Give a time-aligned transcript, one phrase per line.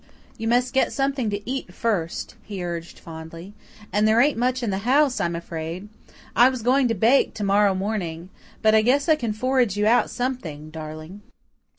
[0.35, 3.53] "You must get something to eat first," he urged fondly.
[3.93, 5.89] "And there ain't much in the house, I'm afraid.
[6.35, 8.29] I was going to bake to morrow morning.
[8.63, 11.21] But I guess I can forage you out something, darling."